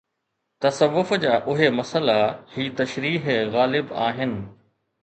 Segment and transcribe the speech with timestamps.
[0.59, 4.57] تصوف جا اهي مسئلا، هي تشريح غالب آهن